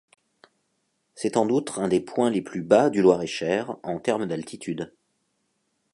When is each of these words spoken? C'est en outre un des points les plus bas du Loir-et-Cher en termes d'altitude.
C'est 1.13 1.37
en 1.37 1.47
outre 1.49 1.77
un 1.77 1.87
des 1.87 1.99
points 1.99 2.31
les 2.31 2.41
plus 2.41 2.63
bas 2.63 2.89
du 2.89 3.03
Loir-et-Cher 3.03 3.75
en 3.83 3.99
termes 3.99 4.25
d'altitude. 4.25 4.91